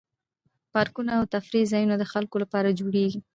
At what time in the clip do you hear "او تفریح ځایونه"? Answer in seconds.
1.19-1.95